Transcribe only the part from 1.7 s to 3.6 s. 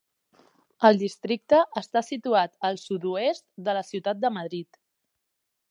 està situat al sud-oest